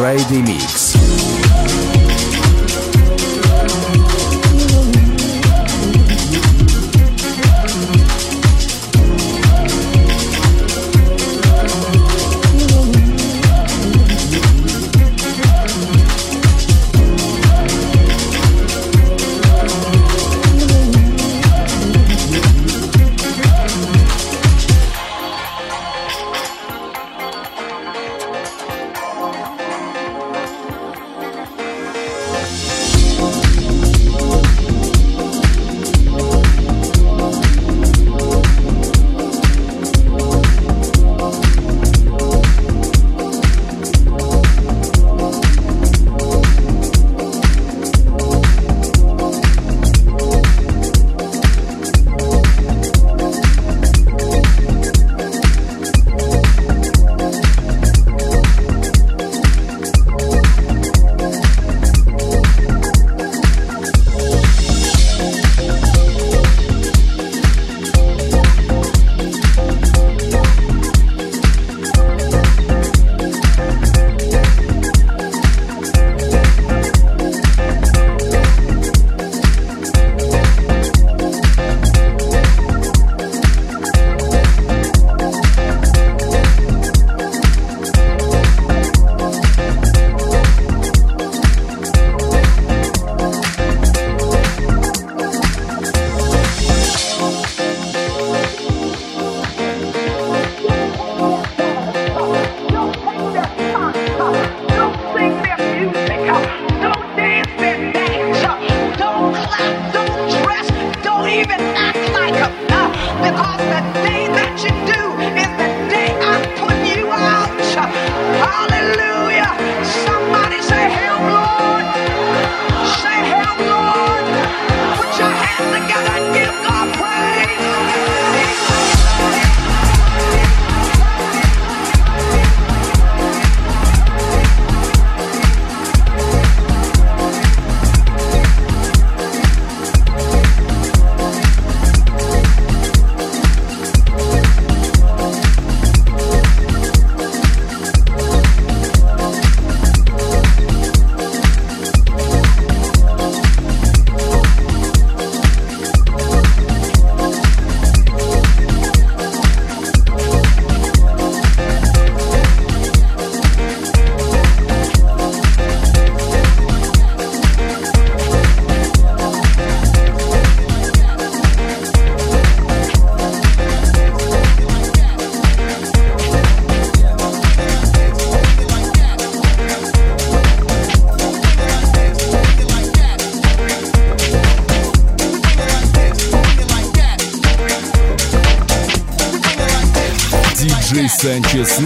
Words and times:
Friday 0.00 0.40
Mix. 0.40 1.49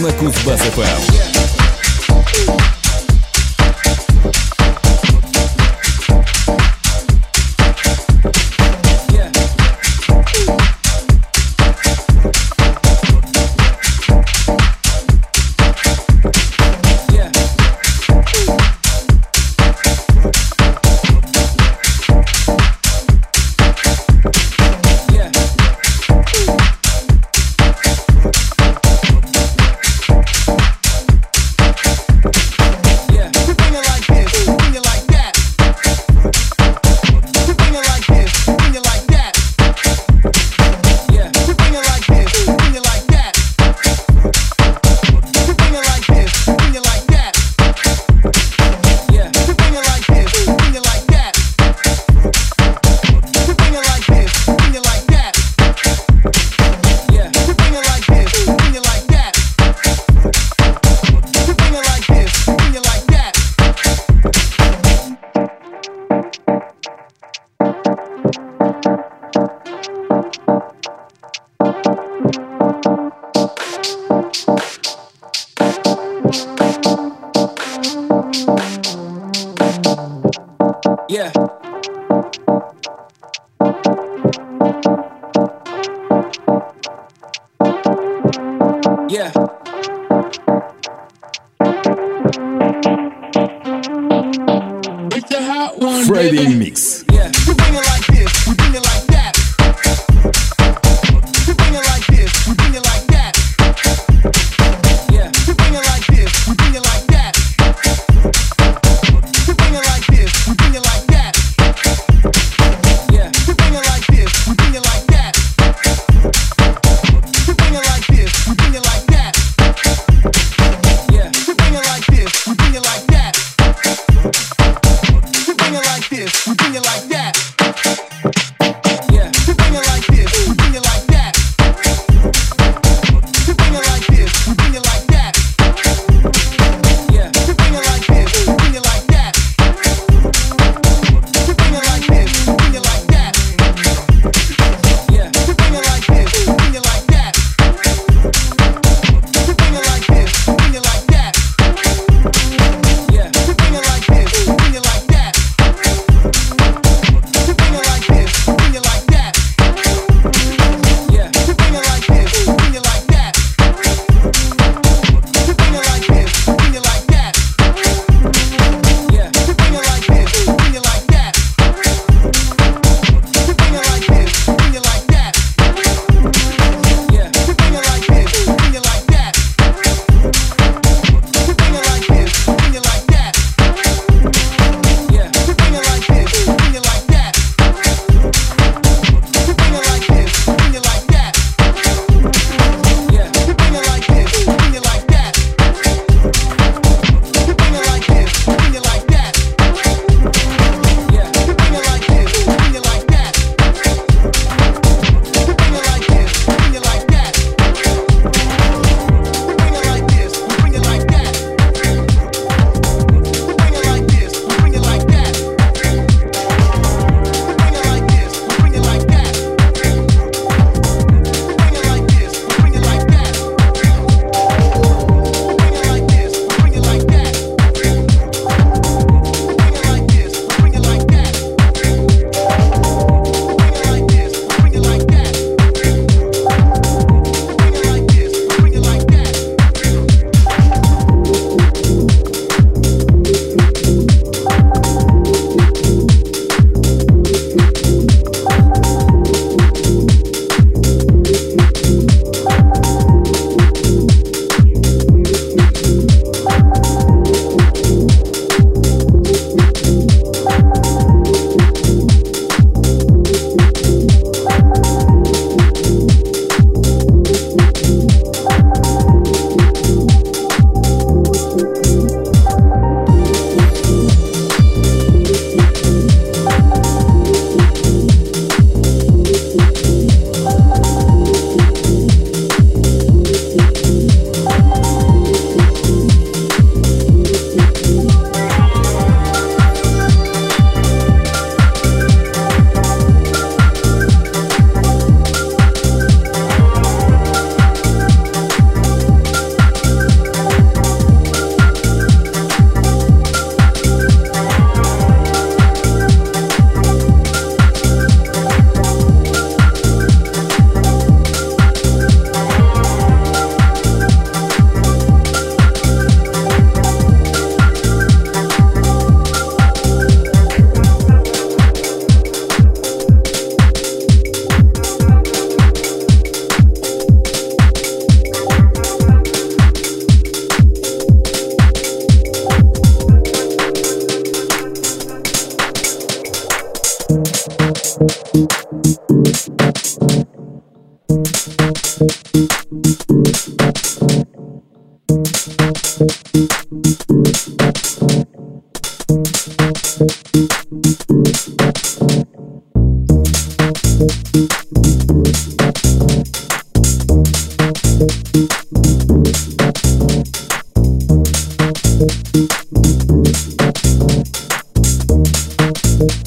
На 0.01 0.11
Кузбасс-ФМ. 0.11 1.04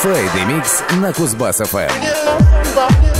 Фрейды 0.00 0.44
Микс 0.46 0.82
на 1.02 1.12
Кузбасс-ФМ. 1.12 3.17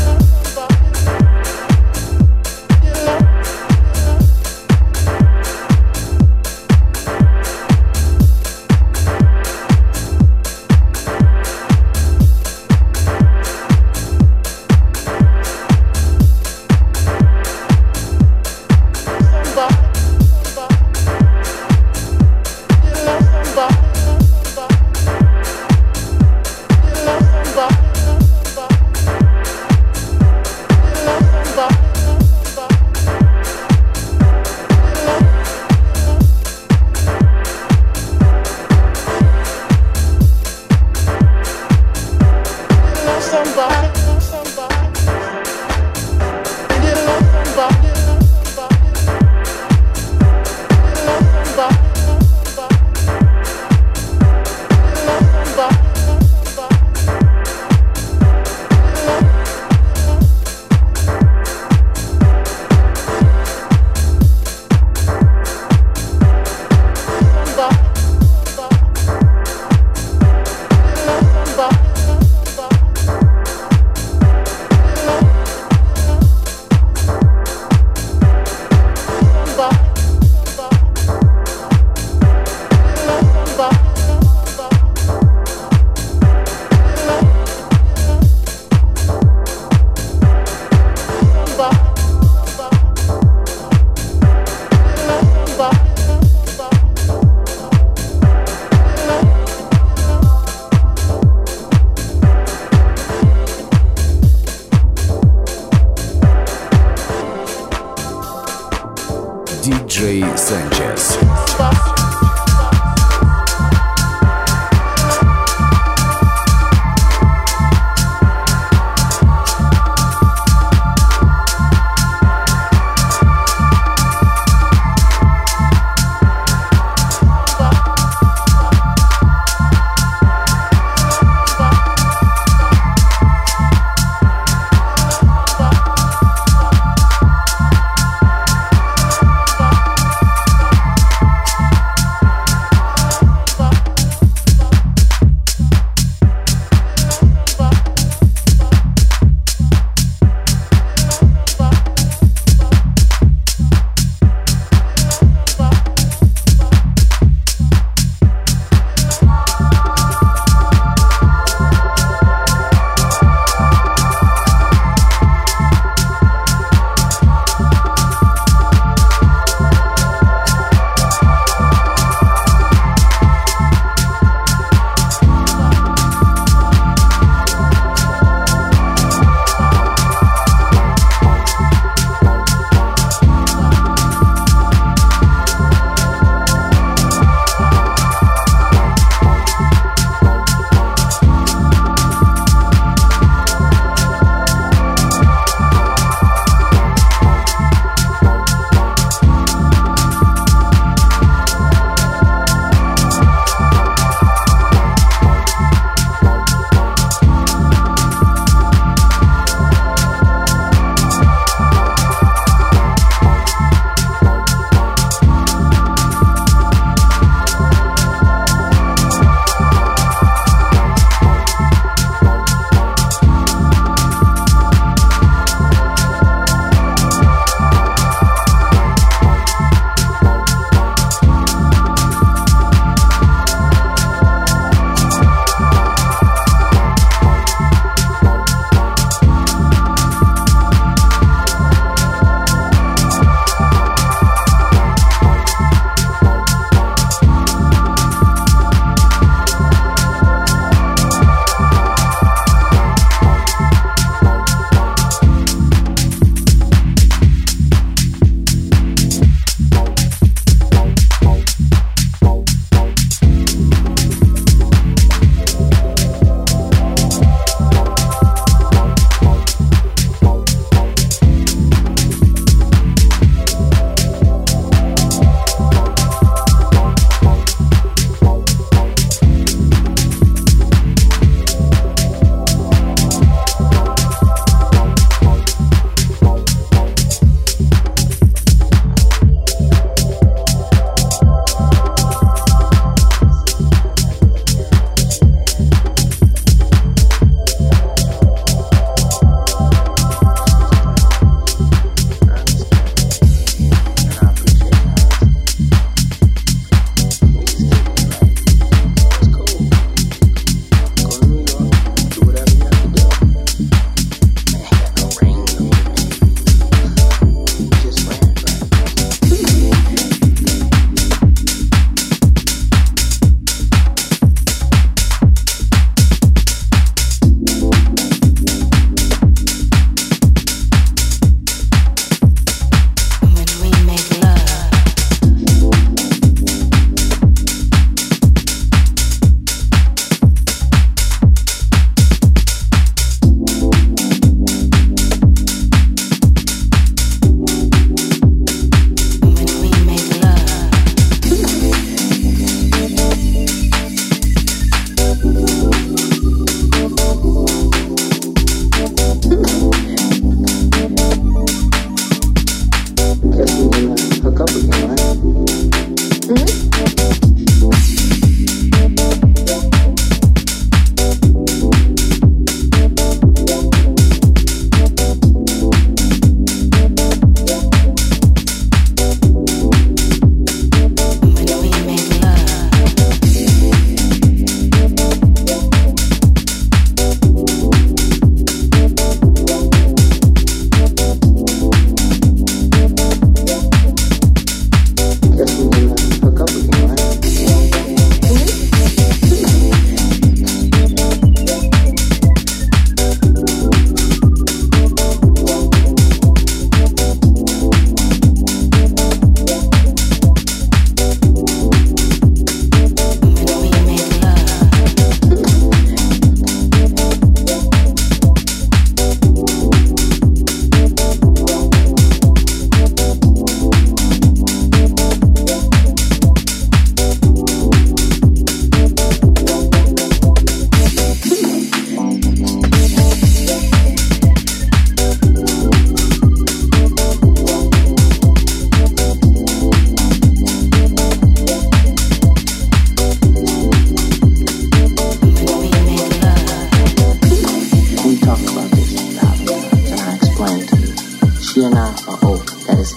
DJ 109.69 110.25
Sanchez. 110.39 112.08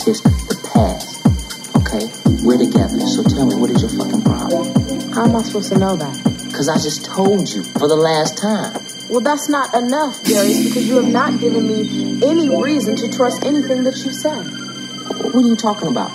is 0.07 0.21
the 0.21 0.57
past. 0.73 1.21
Okay? 1.77 2.09
We're 2.43 2.57
together. 2.57 2.99
So 3.07 3.23
tell 3.23 3.45
me, 3.45 3.55
what 3.55 3.69
is 3.69 3.81
your 3.81 3.91
fucking 3.91 4.21
problem? 4.23 5.11
How 5.11 5.25
am 5.25 5.35
I 5.35 5.41
supposed 5.43 5.71
to 5.73 5.77
know 5.77 5.95
that? 5.95 6.15
Because 6.47 6.69
I 6.69 6.75
just 6.75 7.05
told 7.05 7.49
you 7.49 7.63
for 7.63 7.87
the 7.87 7.95
last 7.95 8.37
time. 8.37 8.73
Well, 9.09 9.21
that's 9.21 9.49
not 9.49 9.75
enough, 9.75 10.23
Darius, 10.23 10.69
because 10.69 10.87
you 10.87 10.95
have 10.95 11.11
not 11.11 11.39
given 11.39 11.67
me 11.67 12.23
any 12.23 12.49
reason 12.61 12.95
to 12.97 13.09
trust 13.11 13.43
anything 13.43 13.83
that 13.83 13.97
you 13.97 14.11
said. 14.11 14.43
What 15.33 15.35
are 15.43 15.47
you 15.47 15.55
talking 15.55 15.89
about? 15.89 16.11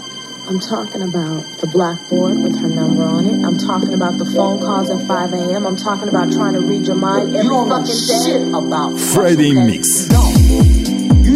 I'm 0.48 0.60
talking 0.60 1.02
about 1.02 1.42
the 1.58 1.66
blackboard 1.66 2.38
with 2.38 2.56
her 2.60 2.68
number 2.68 3.02
on 3.02 3.26
it. 3.26 3.44
I'm 3.44 3.58
talking 3.58 3.92
about 3.92 4.16
the 4.18 4.24
phone 4.24 4.60
calls 4.60 4.90
at 4.90 5.06
5 5.06 5.32
a.m. 5.32 5.66
I'm 5.66 5.76
talking 5.76 6.08
about 6.08 6.32
trying 6.32 6.54
to 6.54 6.60
read 6.60 6.86
your 6.86 6.96
mind 6.96 7.34
every 7.34 7.42
you 7.42 7.50
don't 7.50 7.68
fucking 7.68 7.86
know 7.86 8.24
shit 8.24 8.42
day. 8.44 8.50
about 8.50 8.98
Friday 8.98 9.50
okay? 9.52 9.66
Mix. 9.66 10.08
No, 10.08 10.22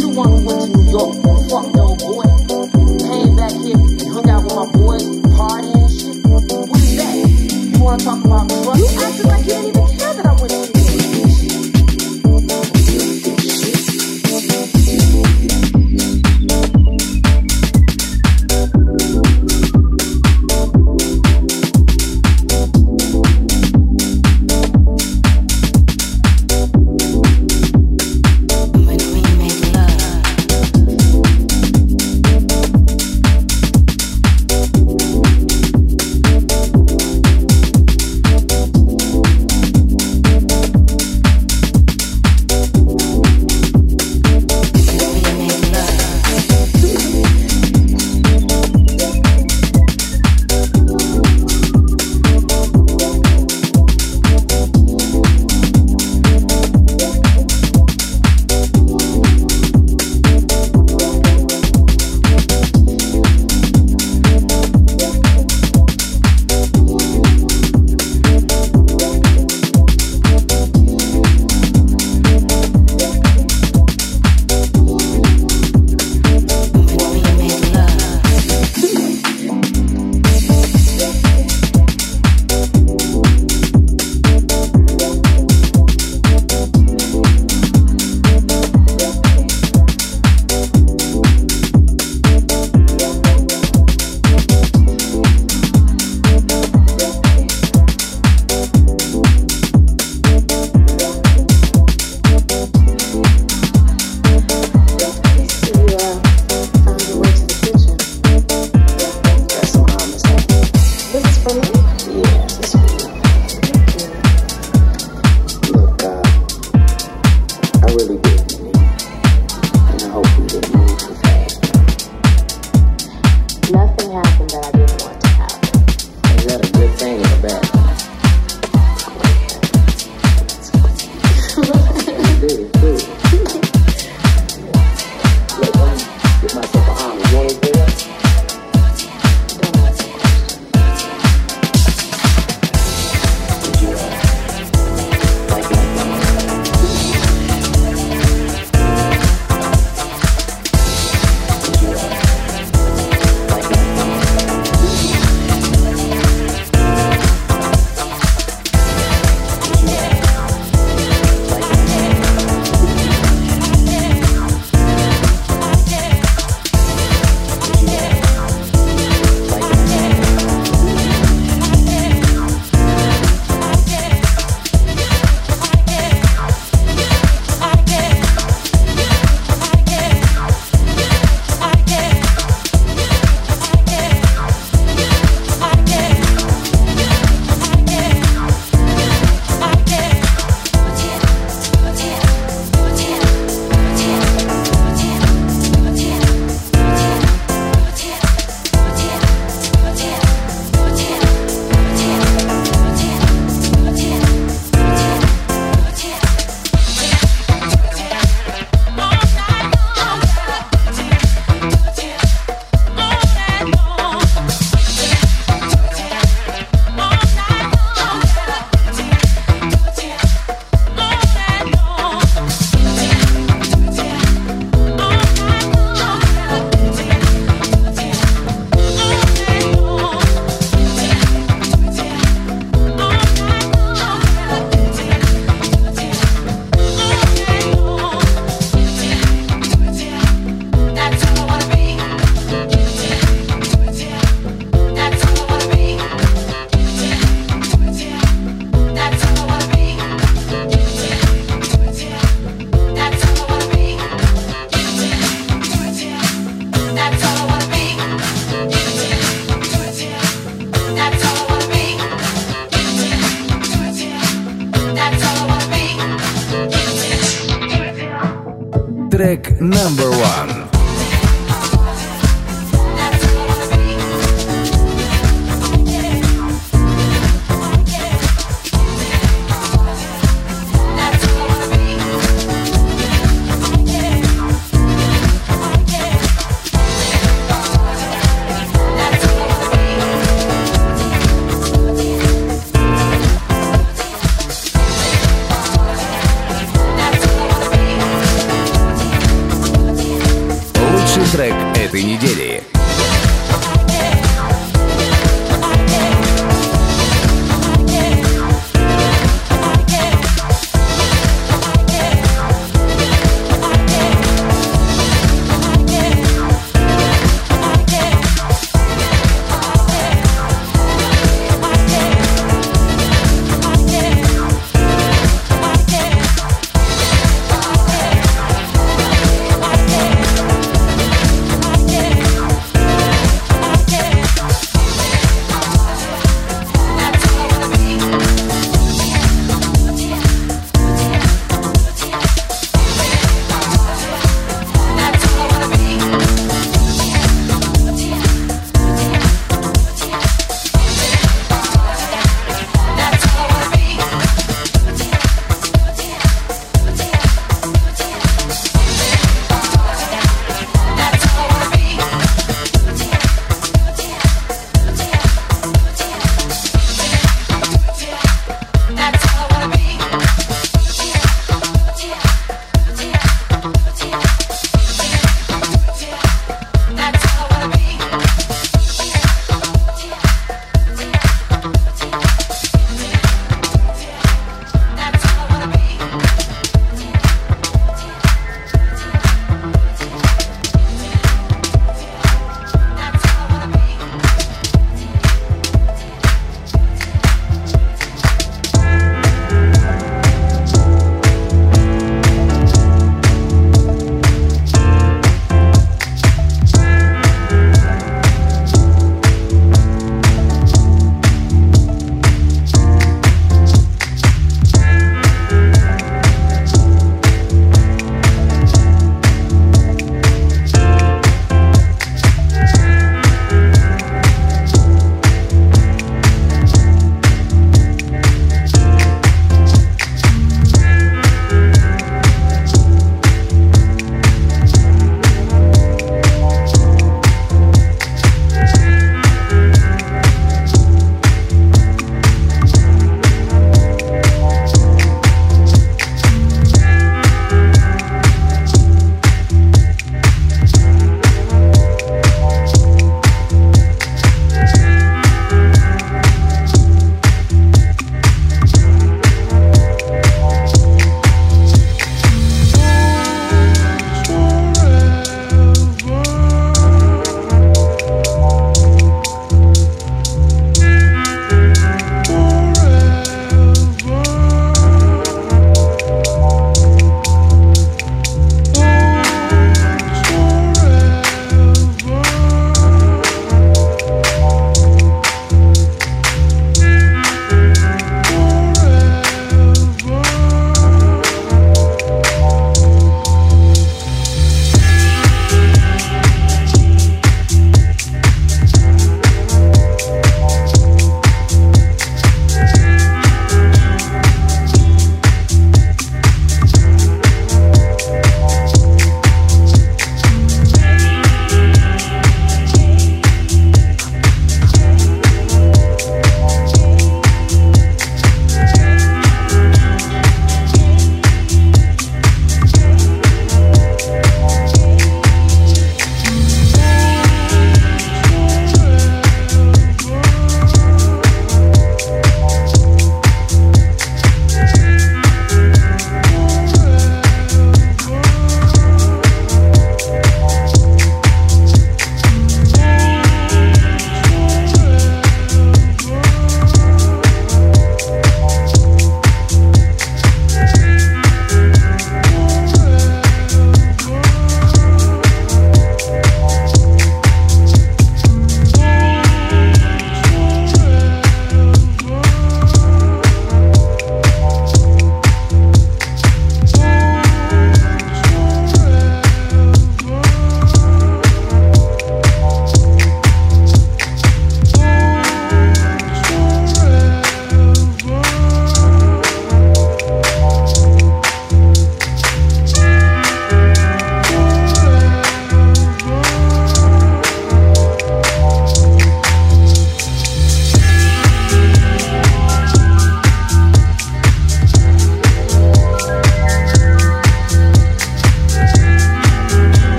don't 0.00 0.14
want 0.14 0.38
to 0.38 0.44
go 0.46 0.66
to 0.66 0.72
New 0.72 0.90
York 0.90 1.14
my 4.60 4.72
boys, 4.72 5.02
partying 5.36 5.88
shit. 5.88 6.26
What 6.26 6.80
is 6.82 6.96
that? 6.96 7.72
You 7.72 7.82
wanna 7.82 8.04
talk 8.04 8.22
about 8.24 8.48
trust? 8.48 8.78
You 8.78 9.00
acted 9.00 9.26
like 9.26 9.40
you 9.40 9.52
didn't 9.52 9.68
even 9.68 9.98
care 9.98 10.14
that 10.14 10.26
I 10.26 10.32
went 10.32 10.52
to 10.52 10.79